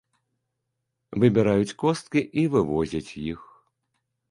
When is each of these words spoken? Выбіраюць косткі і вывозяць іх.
Выбіраюць 1.25 1.77
косткі 1.85 2.21
і 2.43 2.49
вывозяць 2.57 3.05
іх. 3.31 3.39